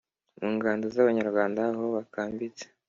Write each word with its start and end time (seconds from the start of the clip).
mungando 0.39 0.85
zabanyarwanda 0.93 1.59
aho 1.69 1.83
bakambitse 1.95 2.65